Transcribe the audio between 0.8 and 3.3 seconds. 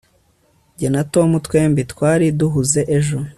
na tom twembi twari duhuze ejo